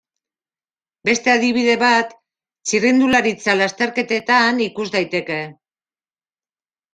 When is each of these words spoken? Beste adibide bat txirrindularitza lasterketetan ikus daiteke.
Beste 1.09 1.29
adibide 1.33 1.75
bat 1.83 2.15
txirrindularitza 2.69 3.55
lasterketetan 3.59 4.65
ikus 4.71 4.87
daiteke. 4.97 5.39